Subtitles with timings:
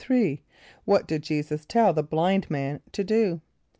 [0.45, 3.41] = What did J[=e]´[s+]us tell the blind man to do?